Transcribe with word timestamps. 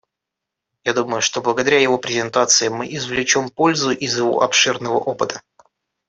Я 0.83 0.93
думаю, 0.95 1.21
что 1.21 1.43
благодаря 1.43 1.79
его 1.79 1.99
презентации 1.99 2.69
мы 2.69 2.87
извлечем 2.95 3.51
пользу 3.51 3.91
из 3.91 4.17
его 4.17 4.41
обширного 4.41 4.97
опыта. 4.97 5.43